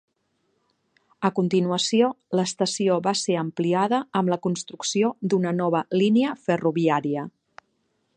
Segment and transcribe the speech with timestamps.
[1.27, 2.07] A continuació,
[2.39, 7.27] l'estació va ser ampliada amb la construcció d'una nova línia ferroviària.